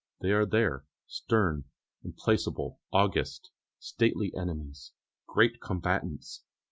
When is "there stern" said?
0.47-1.65